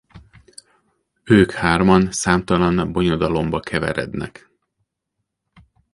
[1.23, 4.49] Ők hárman számtalan bonyodalomba keverednek.